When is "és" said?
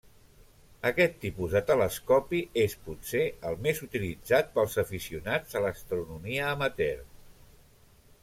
2.61-2.73